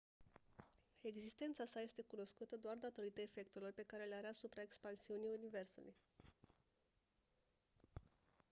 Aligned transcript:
existența 1.01 1.65
sa 1.65 1.81
este 1.81 2.01
cunoscută 2.07 2.57
doar 2.57 2.75
datorită 2.75 3.21
efectelor 3.21 3.71
pe 3.71 3.83
care 3.87 4.03
le 4.05 4.15
are 4.15 4.27
asupra 4.27 4.61
expansiunii 4.61 5.29
universului 5.37 5.95